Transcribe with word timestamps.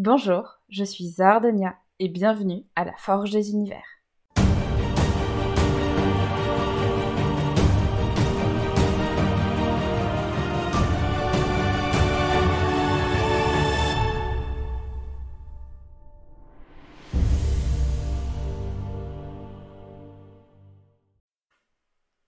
Bonjour, 0.00 0.60
je 0.68 0.84
suis 0.84 1.08
Zardonia 1.08 1.74
et 1.98 2.08
bienvenue 2.08 2.64
à 2.76 2.84
la 2.84 2.96
Forge 2.98 3.32
des 3.32 3.50
Univers. 3.50 3.82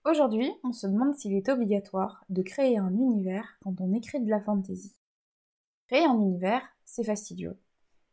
Aujourd'hui, 0.03 0.51
on 0.65 0.73
se 0.73 0.87
demande 0.87 1.15
s'il 1.15 1.37
est 1.37 1.47
obligatoire 1.47 2.25
de 2.27 2.41
créer 2.41 2.77
un 2.77 2.91
univers 2.91 3.57
quand 3.63 3.79
on 3.79 3.93
écrit 3.93 4.19
de 4.19 4.29
la 4.29 4.41
fantasy. 4.41 5.00
Créer 5.91 6.05
un 6.05 6.21
univers, 6.21 6.61
c'est 6.85 7.03
fastidieux. 7.03 7.59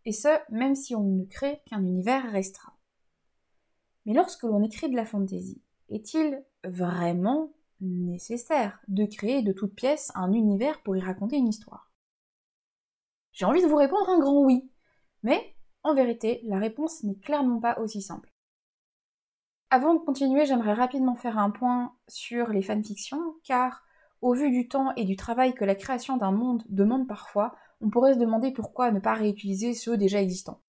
Et 0.05 0.11
ce, 0.11 0.37
même 0.51 0.75
si 0.75 0.97
on 0.97 1.05
ne 1.05 1.25
crée 1.25 1.63
qu'un 1.65 1.81
univers 1.81 2.29
restreint. 2.33 2.73
Mais 4.05 4.15
lorsque 4.15 4.43
l'on 4.43 4.65
écrit 4.65 4.91
de 4.91 4.97
la 4.97 5.07
fantasy, 5.07 5.63
est-il 5.89 6.45
vraiment 6.65 7.53
nécessaire 7.81 8.81
de 8.89 9.05
créer 9.05 9.43
de 9.43 9.53
toutes 9.53 9.77
pièces 9.77 10.11
un 10.17 10.33
univers 10.33 10.83
pour 10.83 10.97
y 10.97 11.01
raconter 11.01 11.37
une 11.37 11.47
histoire? 11.47 11.93
J'ai 13.31 13.45
envie 13.45 13.63
de 13.63 13.69
vous 13.69 13.77
répondre 13.77 14.09
un 14.09 14.19
grand 14.19 14.43
oui, 14.43 14.73
mais 15.23 15.55
en 15.85 15.95
vérité, 15.95 16.41
la 16.47 16.59
réponse 16.59 17.05
n'est 17.05 17.21
clairement 17.21 17.61
pas 17.61 17.79
aussi 17.79 18.03
simple. 18.03 18.35
Avant 19.71 19.95
de 19.95 20.01
continuer, 20.01 20.47
j'aimerais 20.47 20.75
rapidement 20.75 21.15
faire 21.15 21.39
un 21.39 21.51
point 21.51 21.95
sur 22.09 22.49
les 22.49 22.63
fanfictions, 22.63 23.37
car 23.45 23.85
au 24.21 24.35
vu 24.35 24.51
du 24.51 24.69
temps 24.69 24.95
et 24.97 25.05
du 25.05 25.17
travail 25.17 25.55
que 25.55 25.65
la 25.65 25.75
création 25.75 26.17
d'un 26.17 26.33
monde 26.33 26.63
demande 26.69 27.07
parfois, 27.07 27.55
on 27.81 27.91
pourrait 27.91 28.15
se 28.15 28.19
demander 28.19 28.51
pourquoi 28.51 28.91
ne 28.91 29.01
pas 29.01 29.15
réutiliser 29.15 29.75
ceux 29.75 29.97
déjà 29.97 30.21
existants. 30.21 30.61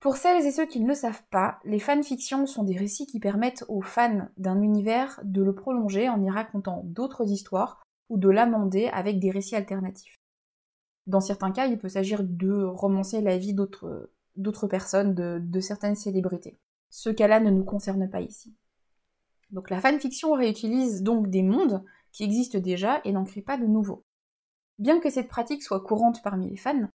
Pour 0.00 0.16
celles 0.16 0.46
et 0.46 0.52
ceux 0.52 0.66
qui 0.66 0.80
ne 0.80 0.86
le 0.86 0.94
savent 0.94 1.24
pas, 1.30 1.58
les 1.64 1.80
fanfictions 1.80 2.46
sont 2.46 2.62
des 2.62 2.76
récits 2.76 3.06
qui 3.06 3.18
permettent 3.18 3.64
aux 3.68 3.82
fans 3.82 4.28
d'un 4.36 4.62
univers 4.62 5.20
de 5.24 5.42
le 5.42 5.54
prolonger 5.54 6.08
en 6.08 6.22
y 6.22 6.30
racontant 6.30 6.82
d'autres 6.84 7.28
histoires 7.30 7.82
ou 8.08 8.16
de 8.16 8.28
l'amender 8.28 8.88
avec 8.88 9.18
des 9.18 9.30
récits 9.30 9.56
alternatifs. 9.56 10.16
Dans 11.06 11.20
certains 11.20 11.50
cas, 11.50 11.66
il 11.66 11.78
peut 11.78 11.88
s'agir 11.88 12.22
de 12.22 12.62
romancer 12.62 13.20
la 13.20 13.38
vie 13.38 13.54
d'autres 13.54 14.66
personnes, 14.68 15.14
de 15.14 15.60
certaines 15.60 15.96
célébrités. 15.96 16.58
Ce 16.90 17.10
cas-là 17.10 17.40
ne 17.40 17.50
nous 17.50 17.64
concerne 17.64 18.08
pas 18.08 18.20
ici. 18.20 18.54
Donc 19.50 19.70
la 19.70 19.80
fanfiction 19.80 20.34
réutilise 20.34 21.02
donc 21.02 21.28
des 21.28 21.42
mondes 21.42 21.82
qui 22.18 22.24
existent 22.24 22.58
déjà 22.58 23.00
et 23.04 23.12
n'en 23.12 23.22
crée 23.22 23.42
pas 23.42 23.56
de 23.56 23.64
nouveaux. 23.64 24.04
Bien 24.80 24.98
que 24.98 25.08
cette 25.08 25.28
pratique 25.28 25.62
soit 25.62 25.84
courante 25.84 26.20
parmi 26.20 26.50
les 26.50 26.56
fans, 26.56 26.88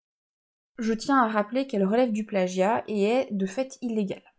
je 0.80 0.92
tiens 0.92 1.24
à 1.24 1.30
rappeler 1.30 1.66
qu'elle 1.66 1.86
relève 1.86 2.12
du 2.12 2.26
plagiat 2.26 2.84
et 2.90 3.04
est 3.04 3.32
de 3.32 3.46
fait 3.46 3.78
illégale. 3.82 4.34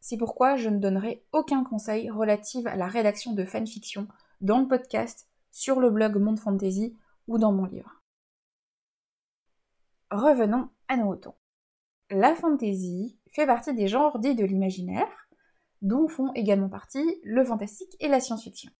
C'est 0.00 0.16
pourquoi 0.16 0.56
je 0.56 0.68
ne 0.70 0.80
donnerai 0.80 1.24
aucun 1.30 1.62
conseil 1.62 2.10
relatif 2.10 2.66
à 2.66 2.74
la 2.74 2.88
rédaction 2.88 3.32
de 3.32 3.44
fanfiction 3.44 4.08
dans 4.40 4.58
le 4.58 4.66
podcast, 4.66 5.28
sur 5.52 5.78
le 5.78 5.88
blog 5.88 6.16
Monde 6.16 6.40
Fantasy 6.40 6.96
ou 7.28 7.38
dans 7.38 7.52
mon 7.52 7.66
livre. 7.66 8.02
Revenons 10.10 10.68
à 10.88 10.96
nos 10.96 11.04
moutons. 11.04 11.36
La 12.10 12.34
fantasy 12.34 13.20
fait 13.30 13.46
partie 13.46 13.72
des 13.72 13.86
genres 13.86 14.18
dits 14.18 14.34
de 14.34 14.44
l'imaginaire, 14.44 15.28
dont 15.80 16.08
font 16.08 16.32
également 16.32 16.68
partie 16.68 17.20
le 17.22 17.44
fantastique 17.44 17.96
et 18.00 18.08
la 18.08 18.18
science-fiction. 18.18 18.72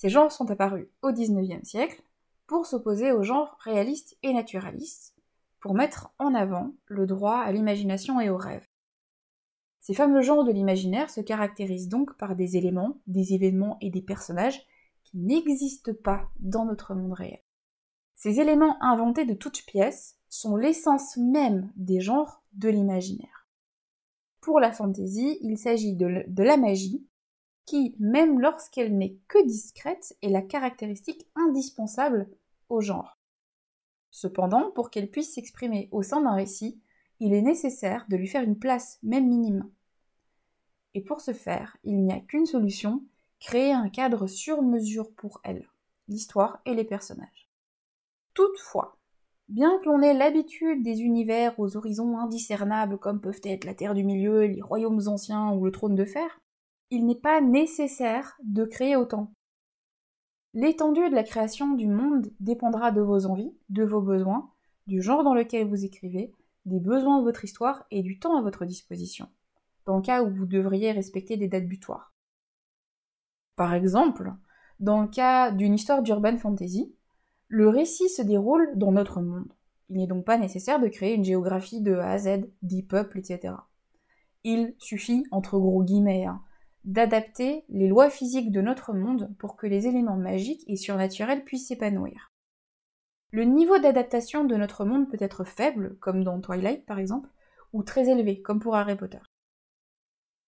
Ces 0.00 0.08
genres 0.08 0.32
sont 0.32 0.50
apparus 0.50 0.88
au 1.02 1.12
XIXe 1.12 1.68
siècle 1.68 2.02
pour 2.46 2.64
s'opposer 2.64 3.12
aux 3.12 3.22
genres 3.22 3.58
réalistes 3.60 4.16
et 4.22 4.32
naturalistes, 4.32 5.14
pour 5.58 5.74
mettre 5.74 6.14
en 6.18 6.34
avant 6.34 6.72
le 6.86 7.06
droit 7.06 7.36
à 7.36 7.52
l'imagination 7.52 8.18
et 8.18 8.30
au 8.30 8.38
rêve. 8.38 8.66
Ces 9.80 9.92
fameux 9.92 10.22
genres 10.22 10.44
de 10.44 10.52
l'imaginaire 10.52 11.10
se 11.10 11.20
caractérisent 11.20 11.88
donc 11.88 12.16
par 12.16 12.34
des 12.34 12.56
éléments, 12.56 13.02
des 13.08 13.34
événements 13.34 13.76
et 13.82 13.90
des 13.90 14.00
personnages 14.00 14.62
qui 15.04 15.18
n'existent 15.18 15.92
pas 16.02 16.30
dans 16.38 16.64
notre 16.64 16.94
monde 16.94 17.12
réel. 17.12 17.42
Ces 18.14 18.40
éléments 18.40 18.82
inventés 18.82 19.26
de 19.26 19.34
toutes 19.34 19.66
pièces 19.66 20.16
sont 20.30 20.56
l'essence 20.56 21.18
même 21.18 21.70
des 21.76 22.00
genres 22.00 22.42
de 22.54 22.70
l'imaginaire. 22.70 23.46
Pour 24.40 24.60
la 24.60 24.72
fantaisie, 24.72 25.36
il 25.42 25.58
s'agit 25.58 25.94
de, 25.94 26.42
la 26.42 26.56
magie, 26.56 27.06
qui, 27.66 27.94
même 27.98 28.40
lorsqu'elle 28.40 28.96
n'est 28.96 29.16
que 29.28 29.44
discrète, 29.46 30.16
est 30.22 30.28
la 30.28 30.42
caractéristique 30.42 31.26
indispensable 31.34 32.28
au 32.68 32.80
genre. 32.80 33.18
Cependant, 34.10 34.70
pour 34.72 34.90
qu'elle 34.90 35.10
puisse 35.10 35.34
s'exprimer 35.34 35.88
au 35.92 36.02
sein 36.02 36.20
d'un 36.20 36.34
récit, 36.34 36.80
il 37.20 37.32
est 37.32 37.42
nécessaire 37.42 38.06
de 38.08 38.16
lui 38.16 38.26
faire 38.26 38.42
une 38.42 38.58
place, 38.58 38.98
même 39.02 39.28
minime. 39.28 39.70
Et 40.94 41.00
pour 41.00 41.20
ce 41.20 41.32
faire, 41.32 41.76
il 41.84 42.02
n'y 42.02 42.12
a 42.12 42.20
qu'une 42.20 42.46
solution, 42.46 43.04
créer 43.38 43.72
un 43.72 43.88
cadre 43.88 44.26
sur 44.26 44.62
mesure 44.62 45.12
pour 45.12 45.40
elle, 45.44 45.68
l'histoire 46.08 46.60
et 46.64 46.74
les 46.74 46.84
personnages. 46.84 47.48
Toutefois, 48.34 49.00
Bien 49.50 49.80
que 49.80 49.86
l'on 49.86 50.00
ait 50.00 50.14
l'habitude 50.14 50.84
des 50.84 51.00
univers 51.02 51.58
aux 51.58 51.76
horizons 51.76 52.16
indiscernables 52.18 52.98
comme 52.98 53.20
peuvent 53.20 53.40
être 53.42 53.64
la 53.64 53.74
Terre 53.74 53.94
du 53.94 54.04
Milieu, 54.04 54.42
les 54.42 54.62
royaumes 54.62 55.08
anciens 55.08 55.50
ou 55.50 55.64
le 55.64 55.72
trône 55.72 55.96
de 55.96 56.04
fer, 56.04 56.40
il 56.90 57.06
n'est 57.06 57.14
pas 57.14 57.40
nécessaire 57.40 58.36
de 58.42 58.64
créer 58.64 58.96
autant. 58.96 59.32
L'étendue 60.52 61.08
de 61.08 61.14
la 61.14 61.22
création 61.22 61.74
du 61.74 61.86
monde 61.86 62.32
dépendra 62.40 62.90
de 62.90 63.00
vos 63.00 63.26
envies, 63.26 63.54
de 63.68 63.84
vos 63.84 64.00
besoins, 64.00 64.50
du 64.88 65.00
genre 65.00 65.22
dans 65.22 65.34
lequel 65.34 65.68
vous 65.68 65.84
écrivez, 65.84 66.34
des 66.64 66.80
besoins 66.80 67.20
de 67.20 67.24
votre 67.24 67.44
histoire 67.44 67.86
et 67.92 68.02
du 68.02 68.18
temps 68.18 68.36
à 68.36 68.42
votre 68.42 68.64
disposition, 68.64 69.28
dans 69.86 69.96
le 69.96 70.02
cas 70.02 70.24
où 70.24 70.30
vous 70.30 70.46
devriez 70.46 70.90
respecter 70.90 71.36
des 71.36 71.46
dates 71.46 71.68
butoirs. 71.68 72.12
Par 73.54 73.72
exemple, 73.74 74.32
dans 74.80 75.02
le 75.02 75.08
cas 75.08 75.52
d'une 75.52 75.74
histoire 75.74 76.02
d'urban 76.02 76.36
fantasy, 76.38 76.92
le 77.46 77.68
récit 77.68 78.08
se 78.08 78.22
déroule 78.22 78.72
dans 78.76 78.92
notre 78.92 79.20
monde. 79.20 79.52
Il 79.88 79.98
n'est 79.98 80.06
donc 80.06 80.24
pas 80.24 80.38
nécessaire 80.38 80.80
de 80.80 80.88
créer 80.88 81.14
une 81.14 81.24
géographie 81.24 81.80
de 81.80 81.94
A 81.94 82.10
à 82.10 82.18
Z, 82.18 82.48
des 82.62 82.82
peuples, 82.82 83.18
etc. 83.18 83.54
Il 84.42 84.74
suffit, 84.78 85.24
entre 85.30 85.58
gros 85.58 85.82
guillemets, 85.82 86.24
hein, 86.24 86.42
d'adapter 86.84 87.64
les 87.68 87.88
lois 87.88 88.10
physiques 88.10 88.52
de 88.52 88.60
notre 88.60 88.92
monde 88.92 89.34
pour 89.38 89.56
que 89.56 89.66
les 89.66 89.86
éléments 89.86 90.16
magiques 90.16 90.64
et 90.66 90.76
surnaturels 90.76 91.44
puissent 91.44 91.68
s'épanouir. 91.68 92.32
Le 93.32 93.44
niveau 93.44 93.78
d'adaptation 93.78 94.44
de 94.44 94.56
notre 94.56 94.84
monde 94.84 95.08
peut 95.08 95.18
être 95.20 95.44
faible, 95.44 95.96
comme 96.00 96.24
dans 96.24 96.40
Twilight 96.40 96.84
par 96.86 96.98
exemple, 96.98 97.28
ou 97.72 97.82
très 97.82 98.08
élevé, 98.08 98.42
comme 98.42 98.58
pour 98.58 98.74
Harry 98.74 98.96
Potter. 98.96 99.20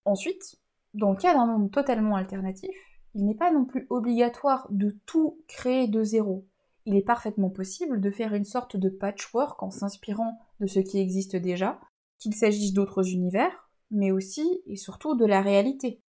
Ensuite, 0.05 0.57
dans 0.95 1.11
le 1.11 1.17
cas 1.17 1.35
d'un 1.35 1.47
monde 1.47 1.71
totalement 1.71 2.17
alternatif, 2.17 2.75
il 3.15 3.25
n'est 3.25 3.37
pas 3.37 3.53
non 3.53 3.65
plus 3.65 3.87
obligatoire 3.91 4.67
de 4.71 4.97
tout 5.07 5.39
créer 5.47 5.87
de 5.87 6.03
zéro, 6.03 6.47
il 6.85 6.97
est 6.97 7.03
parfaitement 7.03 7.51
possible 7.51 8.01
de 8.01 8.11
faire 8.11 8.35
une 8.35 8.45
sorte 8.45 8.77
de 8.77 8.89
patchwork 8.89 9.63
en 9.63 9.71
s'inspirant 9.71 10.39
de 10.61 10.67
ce 10.67 10.81
qui 10.81 10.99
existe 10.99 11.37
déjà, 11.37 11.81
qu'il 12.19 12.35
s'agisse 12.35 12.73
d'autres 12.73 13.09
univers, 13.09 13.71
mais 13.91 14.11
aussi 14.11 14.63
et 14.67 14.77
surtout 14.77 15.15
de 15.15 15.25
la 15.25 15.43
réalité, 15.43 16.03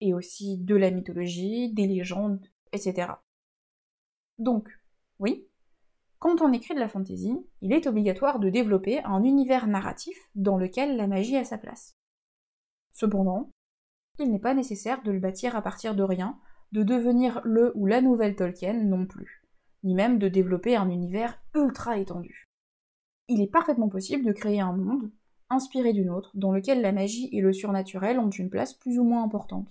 et 0.00 0.14
aussi 0.14 0.58
de 0.58 0.76
la 0.76 0.90
mythologie, 0.90 1.72
des 1.72 1.86
légendes, 1.86 2.46
etc. 2.72 3.12
Donc, 4.38 4.68
oui, 5.18 5.46
quand 6.18 6.40
on 6.40 6.52
écrit 6.52 6.74
de 6.74 6.80
la 6.80 6.88
fantasy, 6.88 7.34
il 7.60 7.72
est 7.72 7.86
obligatoire 7.86 8.38
de 8.38 8.50
développer 8.50 9.02
un 9.04 9.22
univers 9.22 9.66
narratif 9.66 10.16
dans 10.34 10.56
lequel 10.56 10.96
la 10.96 11.06
magie 11.06 11.36
a 11.36 11.44
sa 11.44 11.58
place. 11.58 11.96
Cependant, 12.92 13.50
il 14.18 14.30
n'est 14.30 14.38
pas 14.38 14.54
nécessaire 14.54 15.02
de 15.02 15.12
le 15.12 15.20
bâtir 15.20 15.56
à 15.56 15.62
partir 15.62 15.94
de 15.94 16.02
rien, 16.02 16.38
de 16.72 16.82
devenir 16.82 17.40
le 17.44 17.72
ou 17.76 17.86
la 17.86 18.00
nouvelle 18.00 18.36
Tolkien 18.36 18.74
non 18.74 19.06
plus 19.06 19.38
ni 19.84 19.94
même 19.94 20.18
de 20.18 20.28
développer 20.28 20.76
un 20.76 20.90
univers 20.90 21.40
ultra 21.54 21.98
étendu. 21.98 22.48
Il 23.28 23.40
est 23.40 23.50
parfaitement 23.50 23.88
possible 23.88 24.24
de 24.24 24.32
créer 24.32 24.60
un 24.60 24.72
monde, 24.72 25.10
inspiré 25.50 25.92
d'une 25.92 26.10
autre, 26.10 26.30
dans 26.34 26.52
lequel 26.52 26.80
la 26.80 26.92
magie 26.92 27.28
et 27.32 27.40
le 27.40 27.52
surnaturel 27.52 28.18
ont 28.18 28.30
une 28.30 28.50
place 28.50 28.74
plus 28.74 28.98
ou 28.98 29.04
moins 29.04 29.22
importante, 29.22 29.68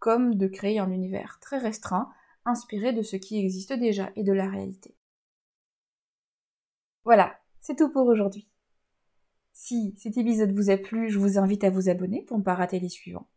comme 0.00 0.34
de 0.34 0.48
créer 0.48 0.80
un 0.80 0.90
univers 0.90 1.38
très 1.40 1.58
restreint, 1.58 2.10
inspiré 2.44 2.92
de 2.92 3.02
ce 3.02 3.16
qui 3.16 3.38
existe 3.38 3.72
déjà 3.72 4.10
et 4.16 4.24
de 4.24 4.32
la 4.32 4.48
réalité. 4.48 4.96
Voilà, 7.04 7.38
c'est 7.60 7.76
tout 7.76 7.90
pour 7.90 8.06
aujourd'hui. 8.06 8.50
Si 9.52 9.94
cet 9.98 10.16
épisode 10.16 10.52
vous 10.52 10.70
a 10.70 10.76
plu, 10.76 11.10
je 11.10 11.18
vous 11.18 11.38
invite 11.38 11.64
à 11.64 11.70
vous 11.70 11.88
abonner 11.88 12.22
pour 12.22 12.38
ne 12.38 12.42
pas 12.42 12.54
rater 12.54 12.80
les 12.80 12.88
suivants. 12.88 13.28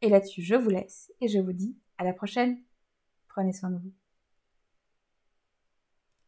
Et 0.00 0.08
là-dessus, 0.08 0.42
je 0.42 0.54
vous 0.54 0.70
laisse 0.70 1.12
et 1.20 1.28
je 1.28 1.40
vous 1.40 1.52
dis 1.52 1.76
à 1.98 2.04
la 2.04 2.12
prochaine. 2.12 2.62
Prenez 3.26 3.52
soin 3.52 3.70
de 3.70 3.78
vous. 3.78 3.92